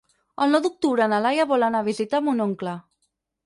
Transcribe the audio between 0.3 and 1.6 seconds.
El nou d'octubre na Laia